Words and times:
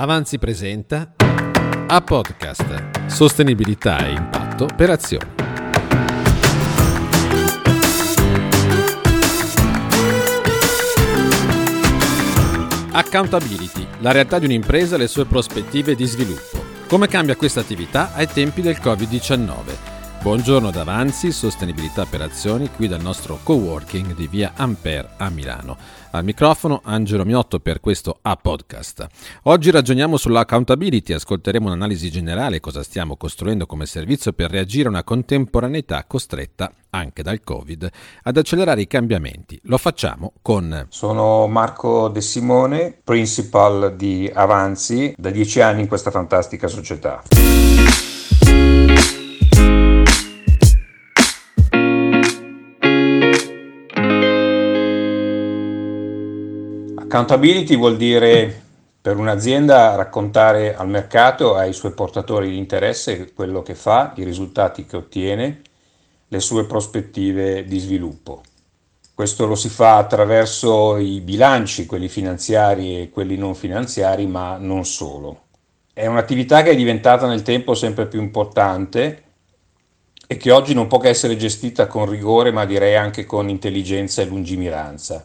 Avanzi 0.00 0.38
presenta 0.38 1.14
a 1.88 2.00
podcast 2.00 3.08
Sostenibilità 3.08 4.06
e 4.06 4.12
impatto 4.12 4.68
per 4.76 4.90
azioni. 4.90 5.28
Accountability, 12.92 13.88
la 13.98 14.12
realtà 14.12 14.38
di 14.38 14.44
un'impresa 14.44 14.94
e 14.94 14.98
le 14.98 15.08
sue 15.08 15.24
prospettive 15.24 15.96
di 15.96 16.04
sviluppo. 16.04 16.64
Come 16.86 17.08
cambia 17.08 17.34
questa 17.34 17.58
attività 17.58 18.14
ai 18.14 18.28
tempi 18.28 18.60
del 18.62 18.78
Covid-19? 18.80 19.87
Buongiorno 20.28 20.70
da 20.70 20.82
Avanzi, 20.82 21.32
Sostenibilità 21.32 22.04
per 22.04 22.20
Azioni, 22.20 22.68
qui 22.68 22.86
dal 22.86 23.00
nostro 23.00 23.38
coworking 23.42 24.14
di 24.14 24.26
via 24.26 24.52
Ampere 24.56 25.12
a 25.16 25.30
Milano. 25.30 25.74
Al 26.10 26.22
microfono 26.22 26.82
Angelo 26.84 27.24
Miotto 27.24 27.60
per 27.60 27.80
questo 27.80 28.18
A-Podcast. 28.20 29.06
Oggi 29.44 29.70
ragioniamo 29.70 30.18
sull'accountability, 30.18 31.14
ascolteremo 31.14 31.68
un'analisi 31.68 32.10
generale 32.10 32.60
cosa 32.60 32.82
stiamo 32.82 33.16
costruendo 33.16 33.64
come 33.64 33.86
servizio 33.86 34.34
per 34.34 34.50
reagire 34.50 34.88
a 34.88 34.90
una 34.90 35.02
contemporaneità 35.02 36.04
costretta 36.06 36.72
anche 36.90 37.22
dal 37.22 37.42
Covid 37.42 37.88
ad 38.24 38.36
accelerare 38.36 38.82
i 38.82 38.86
cambiamenti. 38.86 39.58
Lo 39.62 39.78
facciamo 39.78 40.34
con... 40.42 40.88
Sono 40.90 41.46
Marco 41.46 42.08
De 42.08 42.20
Simone, 42.20 43.00
principal 43.02 43.96
di 43.96 44.30
Avanzi, 44.30 45.14
da 45.16 45.30
dieci 45.30 45.62
anni 45.62 45.80
in 45.80 45.88
questa 45.88 46.10
fantastica 46.10 46.68
società. 46.68 47.22
Accountability 57.08 57.74
vuol 57.74 57.96
dire 57.96 58.64
per 59.00 59.16
un'azienda 59.16 59.94
raccontare 59.94 60.76
al 60.76 60.90
mercato, 60.90 61.54
ai 61.54 61.72
suoi 61.72 61.92
portatori 61.92 62.50
di 62.50 62.58
interesse, 62.58 63.32
quello 63.32 63.62
che 63.62 63.74
fa, 63.74 64.12
i 64.16 64.24
risultati 64.24 64.84
che 64.84 64.98
ottiene, 64.98 65.62
le 66.28 66.40
sue 66.40 66.66
prospettive 66.66 67.64
di 67.64 67.78
sviluppo. 67.78 68.42
Questo 69.14 69.46
lo 69.46 69.54
si 69.54 69.70
fa 69.70 69.96
attraverso 69.96 70.98
i 70.98 71.22
bilanci, 71.22 71.86
quelli 71.86 72.08
finanziari 72.08 73.00
e 73.00 73.08
quelli 73.08 73.38
non 73.38 73.54
finanziari, 73.54 74.26
ma 74.26 74.58
non 74.58 74.84
solo. 74.84 75.44
È 75.94 76.04
un'attività 76.04 76.62
che 76.62 76.72
è 76.72 76.76
diventata 76.76 77.26
nel 77.26 77.40
tempo 77.40 77.72
sempre 77.72 78.04
più 78.06 78.20
importante 78.20 79.22
e 80.26 80.36
che 80.36 80.50
oggi 80.50 80.74
non 80.74 80.88
può 80.88 80.98
che 80.98 81.08
essere 81.08 81.38
gestita 81.38 81.86
con 81.86 82.04
rigore, 82.04 82.50
ma 82.50 82.66
direi 82.66 82.96
anche 82.96 83.24
con 83.24 83.48
intelligenza 83.48 84.20
e 84.20 84.26
lungimiranza. 84.26 85.22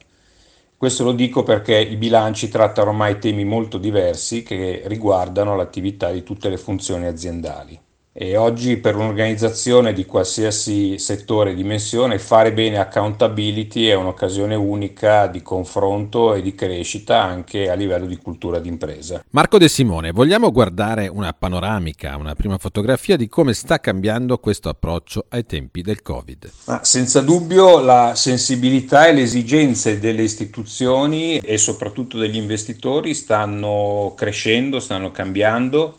Questo 0.84 1.06
lo 1.06 1.14
dico 1.14 1.44
perché 1.44 1.78
i 1.78 1.96
bilanci 1.96 2.50
trattano 2.50 2.90
ormai 2.90 3.18
temi 3.18 3.46
molto 3.46 3.78
diversi 3.78 4.44
che 4.44 4.82
riguardano 4.88 5.56
l'attività 5.56 6.12
di 6.12 6.24
tutte 6.24 6.50
le 6.50 6.58
funzioni 6.58 7.06
aziendali. 7.06 7.83
E 8.16 8.38
oggi 8.38 8.78
per 8.78 8.96
un'organizzazione 8.96 9.92
di 9.92 10.06
qualsiasi 10.06 11.00
settore 11.00 11.50
e 11.50 11.56
dimensione 11.56 12.20
fare 12.20 12.54
bene 12.54 12.78
accountability 12.78 13.88
è 13.88 13.96
un'occasione 13.96 14.54
unica 14.54 15.26
di 15.26 15.42
confronto 15.42 16.36
e 16.36 16.44
di 16.44 16.54
crescita 16.54 17.24
anche 17.24 17.72
a 17.72 17.74
livello 17.74 18.06
di 18.06 18.18
cultura 18.18 18.60
d'impresa. 18.60 19.24
Marco 19.32 19.58
De 19.58 19.68
Simone, 19.68 20.12
vogliamo 20.12 20.52
guardare 20.52 21.08
una 21.08 21.34
panoramica, 21.34 22.16
una 22.16 22.36
prima 22.36 22.60
fotografia 22.60 23.18
di 23.18 23.28
come 23.28 23.56
sta 23.56 23.80
cambiando 23.80 24.38
questo 24.38 24.70
approccio 24.70 25.26
ai 25.30 25.48
tempi 25.48 25.82
del 25.82 26.04
Covid? 26.04 26.52
Ma 26.66 26.84
senza 26.84 27.20
dubbio 27.22 27.80
la 27.80 28.14
sensibilità 28.14 29.08
e 29.08 29.14
le 29.14 29.22
esigenze 29.22 30.00
delle 30.00 30.22
istituzioni 30.22 31.40
e 31.40 31.58
soprattutto 31.58 32.20
degli 32.20 32.38
investitori 32.38 33.16
stanno 33.16 34.14
crescendo, 34.16 34.80
stanno 34.80 35.10
cambiando 35.10 35.98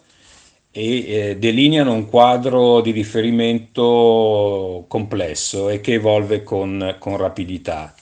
e 0.77 1.31
eh, 1.31 1.37
delineano 1.39 1.93
un 1.93 2.09
quadro 2.09 2.81
di 2.81 2.91
riferimento 2.91 4.85
complesso 4.89 5.69
e 5.69 5.81
che 5.81 5.93
evolve 5.93 6.43
con, 6.43 6.97
con 6.99 7.17
rapidità. 7.17 7.95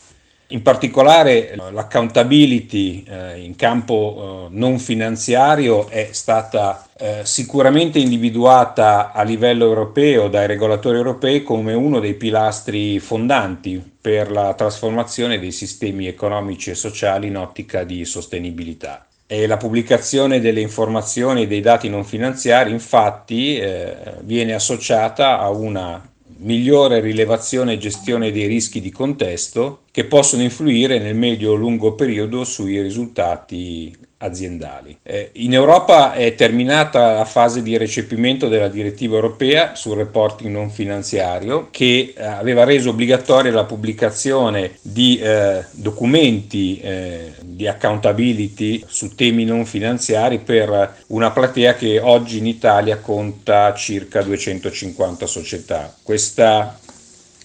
In 0.53 0.62
particolare 0.62 1.55
l'accountability 1.55 3.05
eh, 3.06 3.41
in 3.41 3.56
campo 3.56 4.49
eh, 4.50 4.55
non 4.55 4.78
finanziario 4.78 5.88
è 5.88 6.09
stata 6.12 6.87
eh, 6.99 7.21
sicuramente 7.25 7.99
individuata 7.99 9.12
a 9.12 9.22
livello 9.22 9.65
europeo 9.65 10.28
dai 10.28 10.47
regolatori 10.47 10.97
europei 10.97 11.43
come 11.43 11.75
uno 11.75 12.00
dei 12.00 12.15
pilastri 12.15 12.99
fondanti 13.00 13.82
per 14.00 14.31
la 14.31 14.53
trasformazione 14.55 15.38
dei 15.38 15.53
sistemi 15.53 16.06
economici 16.06 16.71
e 16.71 16.75
sociali 16.75 17.28
in 17.28 17.37
ottica 17.37 17.84
di 17.84 18.05
sostenibilità. 18.05 19.06
E 19.32 19.47
la 19.47 19.56
pubblicazione 19.56 20.41
delle 20.41 20.60
informazioni 20.60 21.44
e 21.44 21.47
dei 21.47 21.62
dati 21.62 21.88
non 21.88 22.04
finanziari 22.04 22.70
infatti 22.70 23.56
eh, 23.56 23.97
viene 24.25 24.53
associata 24.53 25.38
a 25.38 25.48
una 25.48 26.06
migliore 26.41 27.00
rilevazione 27.00 27.72
e 27.72 27.78
gestione 27.78 28.31
dei 28.31 28.44
rischi 28.44 28.78
di 28.78 28.91
contesto 28.91 29.84
che 29.91 30.04
possono 30.04 30.43
influire 30.43 30.98
nel 30.98 31.15
medio-lungo 31.15 31.94
periodo 31.94 32.44
sui 32.44 32.82
risultati 32.82 33.97
aziendali. 34.22 34.97
Eh, 35.03 35.31
in 35.34 35.53
Europa 35.53 36.12
è 36.12 36.34
terminata 36.34 37.12
la 37.12 37.25
fase 37.25 37.62
di 37.62 37.77
recepimento 37.77 38.49
della 38.49 38.69
direttiva 38.69 39.16
europea 39.16 39.75
sul 39.75 39.97
reporting 39.97 40.50
non 40.50 40.71
finanziario 40.71 41.69
che 41.71 42.15
eh, 42.16 42.25
aveva 42.25 42.65
reso 42.65 42.91
obbligatoria 42.91 43.53
la 43.53 43.65
pubblicazione 43.65 44.77
di 44.81 45.19
eh, 45.19 45.65
documenti 45.72 46.81
eh, 46.81 47.32
di 47.43 47.66
accountability 47.66 48.82
su 48.87 49.15
temi 49.15 49.44
non 49.44 49.66
finanziari 49.66 50.38
per 50.38 50.97
una 51.09 51.31
platea 51.31 51.75
che 51.75 52.00
oggi 52.00 52.38
in 52.38 52.47
Italia 52.47 52.99
conta 52.99 53.75
circa 53.75 54.22
250 54.22 55.27
società. 55.27 55.94
Questa 56.03 56.78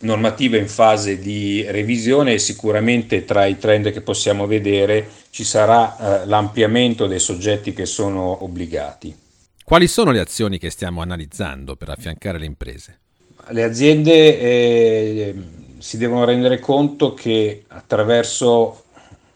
normativa 0.01 0.57
in 0.57 0.67
fase 0.67 1.17
di 1.17 1.65
revisione 1.69 2.33
e 2.33 2.39
sicuramente 2.39 3.25
tra 3.25 3.45
i 3.45 3.57
trend 3.57 3.91
che 3.91 4.01
possiamo 4.01 4.45
vedere 4.45 5.07
ci 5.37 5.43
sarà 5.43 6.23
eh, 6.23 6.25
l'ampliamento 6.25 7.05
dei 7.05 7.19
soggetti 7.19 7.71
che 7.71 7.85
sono 7.85 8.43
obbligati. 8.43 9.15
Quali 9.63 9.87
sono 9.87 10.09
le 10.09 10.19
azioni 10.19 10.57
che 10.57 10.71
stiamo 10.71 11.03
analizzando 11.03 11.75
per 11.75 11.89
affiancare 11.89 12.39
le 12.39 12.47
imprese? 12.47 12.99
Le 13.49 13.63
aziende 13.63 14.39
eh, 14.39 15.35
si 15.77 15.97
devono 15.99 16.25
rendere 16.25 16.57
conto 16.57 17.13
che 17.13 17.65
attraverso 17.67 18.85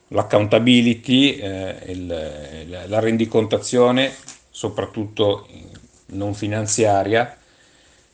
l'accountability, 0.07 1.35
eh, 1.35 1.75
il, 1.89 2.88
la 2.88 3.00
rendicontazione, 3.00 4.12
soprattutto 4.50 5.47
non 6.07 6.33
finanziaria, 6.33 7.38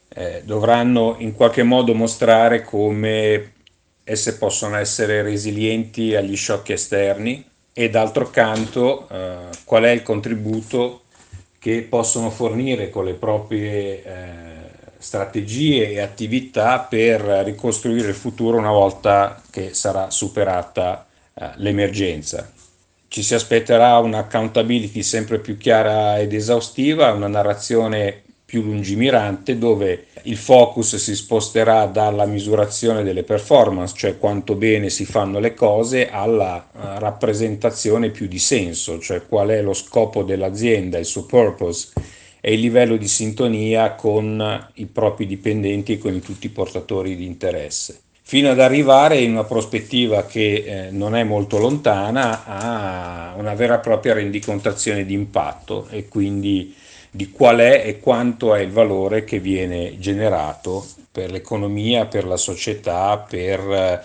eh, 0.09 0.41
dovranno 0.43 1.15
in 1.19 1.33
qualche 1.33 1.63
modo 1.63 1.93
mostrare 1.93 2.63
come 2.63 3.53
esse 4.03 4.37
possono 4.37 4.75
essere 4.75 5.21
resilienti 5.21 6.15
agli 6.15 6.35
shock 6.35 6.71
esterni 6.71 7.55
e 7.79 7.91
d'altro 7.91 8.31
canto 8.31 9.07
eh, 9.07 9.35
qual 9.63 9.83
è 9.83 9.91
il 9.91 10.01
contributo 10.01 11.03
che 11.59 11.85
possono 11.87 12.31
fornire 12.31 12.89
con 12.89 13.05
le 13.05 13.13
proprie 13.13 14.03
eh, 14.03 14.13
strategie 14.97 15.91
e 15.91 15.99
attività 15.99 16.79
per 16.79 17.21
ricostruire 17.21 18.07
il 18.07 18.15
futuro 18.15 18.57
una 18.57 18.71
volta 18.71 19.39
che 19.51 19.75
sarà 19.75 20.09
superata 20.09 21.05
eh, 21.35 21.51
l'emergenza. 21.57 22.51
Ci 23.07 23.21
si 23.21 23.35
aspetterà 23.35 23.99
un'accountability 23.99 25.03
sempre 25.03 25.37
più 25.37 25.55
chiara 25.55 26.17
ed 26.17 26.33
esaustiva, 26.33 27.11
una 27.11 27.27
narrazione 27.27 28.23
più 28.47 28.61
lungimirante 28.61 29.57
dove 29.57 30.05
il 30.23 30.37
focus 30.37 30.95
si 30.95 31.17
sposterà 31.17 31.85
dalla 31.85 32.25
misurazione 32.25 33.03
delle 33.03 33.23
performance, 33.23 33.93
cioè 33.93 34.17
quanto 34.17 34.55
bene 34.55 34.89
si 34.89 35.03
fanno 35.03 35.39
le 35.39 35.53
cose, 35.53 36.09
alla 36.09 36.69
uh, 36.71 36.79
rappresentazione 36.97 38.09
più 38.09 38.25
di 38.25 38.39
senso, 38.39 38.99
cioè 38.99 39.27
qual 39.27 39.49
è 39.49 39.61
lo 39.61 39.73
scopo 39.73 40.23
dell'azienda, 40.23 40.97
il 40.97 41.03
suo 41.03 41.25
purpose 41.25 41.89
e 42.39 42.53
il 42.53 42.61
livello 42.61 42.95
di 42.95 43.09
sintonia 43.09 43.95
con 43.95 44.69
i 44.75 44.85
propri 44.85 45.25
dipendenti 45.25 45.93
e 45.93 45.97
con 45.97 46.17
tutti 46.21 46.45
i 46.45 46.51
portatori 46.51 47.17
di 47.17 47.25
interesse. 47.25 47.99
Fino 48.21 48.49
ad 48.49 48.61
arrivare 48.61 49.17
in 49.17 49.31
una 49.31 49.43
prospettiva 49.43 50.25
che 50.25 50.63
eh, 50.87 50.91
non 50.91 51.17
è 51.17 51.23
molto 51.23 51.57
lontana 51.57 52.45
a 52.45 53.35
una 53.37 53.55
vera 53.55 53.75
e 53.75 53.79
propria 53.79 54.13
rendicontazione 54.13 55.05
di 55.05 55.13
impatto 55.13 55.87
e 55.89 56.07
quindi 56.07 56.73
di 57.17 57.31
qual 57.31 57.57
è 57.57 57.81
e 57.83 57.99
quanto 57.99 58.53
è 58.53 58.59
il 58.61 58.69
valore 58.69 59.23
che 59.23 59.39
viene 59.39 59.97
generato 59.97 60.85
per 61.11 61.31
l'economia, 61.31 62.05
per 62.05 62.27
la 62.27 62.37
società, 62.37 63.17
per 63.17 64.03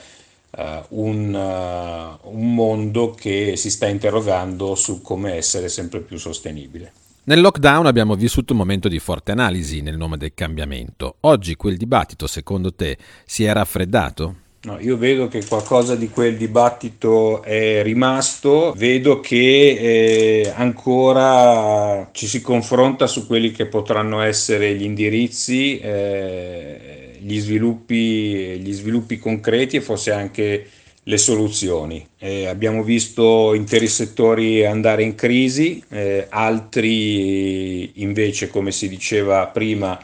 uh, 0.51 0.63
un, 0.99 1.35
uh, 1.35 2.29
un 2.31 2.55
mondo 2.55 3.11
che 3.11 3.55
si 3.57 3.71
sta 3.71 3.87
interrogando 3.87 4.75
su 4.75 5.03
come 5.03 5.35
essere 5.35 5.69
sempre 5.69 6.01
più 6.01 6.17
sostenibile. 6.17 6.91
Nel 7.25 7.43
lockdown 7.43 7.85
abbiamo 7.85 8.15
vissuto 8.15 8.55
un 8.55 8.61
momento 8.61 8.89
di 8.89 8.99
forte 8.99 9.31
analisi 9.31 9.83
nel 9.83 9.99
nome 9.99 10.17
del 10.17 10.33
cambiamento. 10.33 11.17
Oggi 11.21 11.55
quel 11.55 11.77
dibattito, 11.77 12.27
secondo 12.27 12.75
te, 12.75 12.97
si 13.27 13.45
è 13.45 13.53
raffreddato? 13.53 14.37
No, 14.65 14.79
io 14.79 14.97
vedo 14.97 15.27
che 15.27 15.45
qualcosa 15.45 15.97
di 15.97 16.09
quel 16.09 16.37
dibattito 16.37 17.43
è 17.43 17.83
rimasto, 17.83 18.73
vedo 18.77 19.19
che 19.19 20.45
eh, 20.47 20.53
ancora 20.55 22.09
ci 22.13 22.29
si 22.29 22.41
confronta 22.41 23.09
su 23.09 23.27
quelli 23.27 23.51
che 23.51 23.67
potranno 23.67 24.21
essere 24.21 24.77
gli 24.77 24.85
indirizzi, 24.85 25.81
eh, 25.81 27.17
gli, 27.19 27.41
sviluppi, 27.41 28.61
gli 28.61 28.73
sviluppi 28.73 29.19
concreti 29.19 29.79
e 29.79 29.81
forse 29.81 30.13
anche 30.13 30.69
le 31.03 31.19
soluzioni. 31.19 32.07
Eh, 32.21 32.47
abbiamo 32.47 32.85
visto 32.85 33.55
interi 33.55 33.89
settori 33.89 34.65
andare 34.65 35.03
in 35.03 35.17
crisi, 35.17 35.83
eh, 35.89 36.27
altri 36.29 38.01
invece, 38.01 38.47
come 38.47 38.71
si 38.71 38.89
diceva 38.89 39.45
prima, 39.49 39.99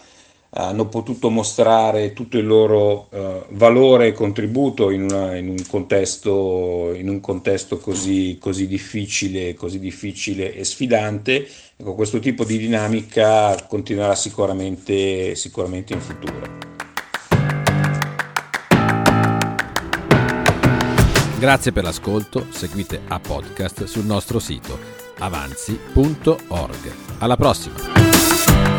hanno 0.51 0.87
potuto 0.87 1.31
mostrare 1.31 2.13
tutto 2.13 2.39
il 2.39 2.47
loro 2.47 3.09
uh, 3.11 3.45
valore 3.51 4.09
e 4.09 4.13
contributo 4.13 4.91
in, 4.91 5.03
una, 5.03 5.37
in, 5.37 5.49
un 5.49 5.63
contesto, 5.69 6.93
in 6.95 7.09
un 7.09 7.21
contesto 7.21 7.79
così, 7.79 8.39
così, 8.41 8.67
difficile, 8.67 9.55
così 9.55 9.79
difficile 9.79 10.55
e 10.55 10.65
sfidante. 10.65 11.47
Ecco, 11.77 11.95
questo 11.95 12.19
tipo 12.19 12.45
di 12.45 12.59
dinamica 12.59 13.67
continuerà 13.69 14.15
sicuramente, 14.15 15.35
sicuramente 15.35 15.93
in 15.93 16.01
futuro. 16.01 16.67
Grazie 21.39 21.71
per 21.71 21.85
l'ascolto, 21.85 22.47
seguite 22.51 23.01
a 23.07 23.21
podcast 23.21 23.85
sul 23.85 24.05
nostro 24.05 24.41
sito 24.41 24.99
avanzi.org. 25.19 26.93
Alla 27.19 27.37
prossima! 27.37 28.78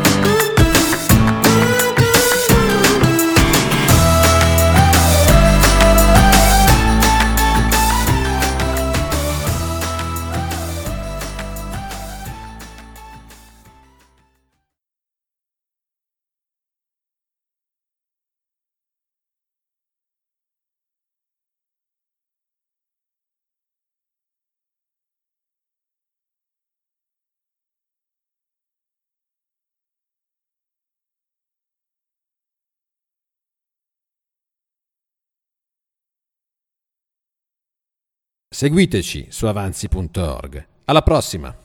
Seguiteci 38.52 39.28
su 39.30 39.46
avanzi.org. 39.46 40.66
Alla 40.86 41.02
prossima! 41.02 41.56